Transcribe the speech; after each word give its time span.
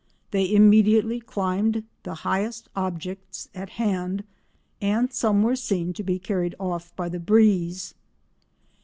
They 0.31 0.51
immediately 0.51 1.19
climbed 1.19 1.83
the 2.01 2.15
highest 2.25 2.69
objects 2.75 3.49
at 3.53 3.69
hand, 3.77 4.23
and 4.81 5.13
some 5.13 5.43
were 5.43 5.55
seen 5.55 5.93
to 5.93 6.01
be 6.03 6.17
carried 6.17 6.55
off 6.59 6.91
by 6.95 7.07
the 7.07 7.19
breeze. 7.19 7.93